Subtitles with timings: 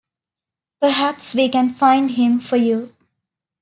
[0.79, 2.95] Perhaps we can find him for you.